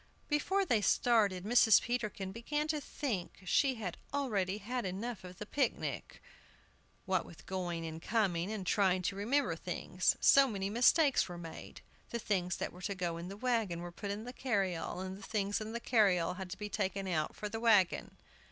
[0.29, 1.79] Before they started, Mrs.
[1.79, 6.23] Peterkin began to think she had already had enough of the picnic,
[7.05, 10.15] what with going and coming, and trying to remember things.
[10.19, 11.81] So many mistakes were made.
[12.09, 15.19] The things that were to go in the wagon were put in the carryall, and
[15.19, 18.17] the things in the carryall had to be taken out for the wagon!